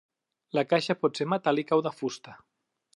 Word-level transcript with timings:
La 0.59 0.63
caixa 0.71 0.95
pot 1.03 1.21
ser 1.21 1.29
metàl·lica 1.35 1.81
o 1.83 1.87
de 1.91 1.95
fusta. 2.03 2.39